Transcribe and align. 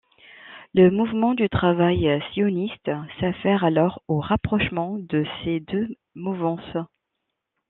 Le 0.73 0.89
mouvement 0.89 1.35
du 1.35 1.47
Travail 1.47 2.09
sioniste 2.33 2.89
s'affaire 3.19 3.63
alors 3.63 4.01
au 4.07 4.19
rapprochement 4.19 4.97
de 4.97 5.23
ces 5.43 5.59
deux 5.59 5.95
mouvances. 6.15 6.75